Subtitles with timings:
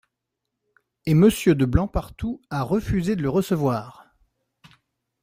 [1.05, 4.07] Et Monsieur de Blancpartout a refusé de le recevoir.